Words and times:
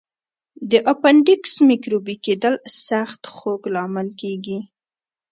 د 0.71 0.73
اپنډکس 0.93 1.53
میکروبي 1.69 2.15
کېدل 2.25 2.55
سخت 2.87 3.21
خوږ 3.35 3.61
لامل 3.75 4.09
کېږي. 4.21 4.59